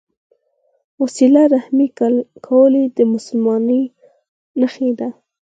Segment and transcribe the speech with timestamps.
[1.01, 1.87] وسیله رحمي
[2.47, 3.81] کول د مسلمانۍ
[4.59, 5.09] نښه ده.